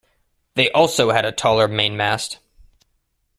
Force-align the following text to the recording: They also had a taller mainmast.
They 0.55 0.71
also 0.71 1.11
had 1.11 1.25
a 1.25 1.31
taller 1.31 1.67
mainmast. 1.67 2.39